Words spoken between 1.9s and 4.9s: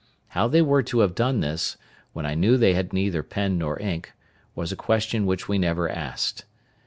when I knew they had neither pen nor ink, was a